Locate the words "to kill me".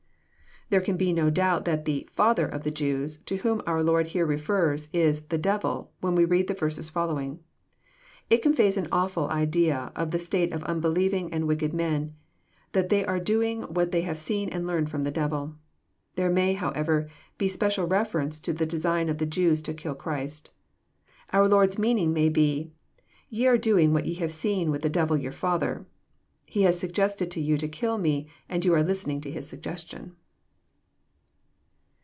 27.57-28.29